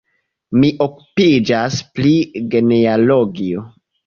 [0.61, 2.15] Mi okupiĝas pri
[2.57, 3.69] genealogio.